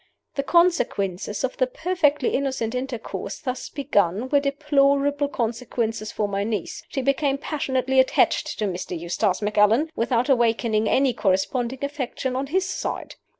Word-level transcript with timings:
"The 0.33 0.41
consequences 0.41 1.43
of 1.43 1.57
the 1.57 1.67
perfectly 1.67 2.29
innocent 2.29 2.73
intercourse 2.73 3.37
thus 3.37 3.69
begun 3.69 4.29
were 4.29 4.39
deplorable 4.39 5.27
consequences 5.27 6.11
for 6.11 6.27
my 6.27 6.43
niece. 6.43 6.81
She 6.89 7.03
became 7.03 7.37
passionately 7.37 7.99
attached 7.99 8.57
to 8.57 8.65
Mr. 8.65 8.97
Eustace 8.97 9.43
Macallan, 9.43 9.91
without 9.95 10.27
awakening 10.27 10.89
any 10.89 11.13
corresponding 11.13 11.83
affection 11.85 12.35
on 12.35 12.47
his 12.47 12.67
side. 12.67 13.13